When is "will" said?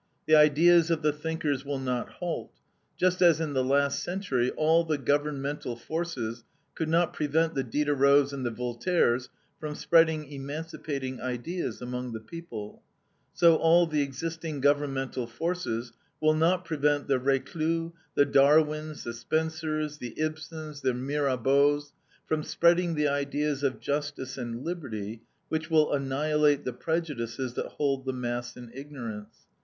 1.63-1.77, 16.19-16.33, 25.69-25.93